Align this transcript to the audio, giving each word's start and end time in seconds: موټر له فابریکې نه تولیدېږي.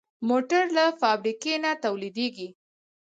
موټر 0.29 0.63
له 0.77 0.85
فابریکې 1.01 1.53
نه 1.63 1.71
تولیدېږي. 1.83 2.49